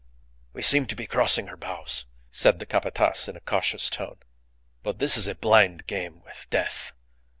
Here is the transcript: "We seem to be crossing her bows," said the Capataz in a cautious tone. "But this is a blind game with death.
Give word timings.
"We 0.53 0.63
seem 0.63 0.87
to 0.87 0.95
be 0.95 1.05
crossing 1.05 1.45
her 1.45 1.55
bows," 1.55 2.05
said 2.31 2.57
the 2.57 2.65
Capataz 2.65 3.27
in 3.27 3.35
a 3.35 3.39
cautious 3.39 3.87
tone. 3.87 4.17
"But 4.81 4.97
this 4.97 5.15
is 5.15 5.27
a 5.27 5.35
blind 5.35 5.85
game 5.85 6.23
with 6.23 6.47
death. 6.49 6.91